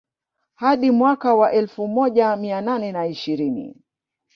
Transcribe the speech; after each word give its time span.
Hadi 0.55 0.91
mwaka 0.91 1.35
wa 1.35 1.51
elfu 1.51 1.87
moja 1.87 2.35
mia 2.35 2.61
nane 2.61 2.91
na 2.91 3.07
ishirini 3.07 3.77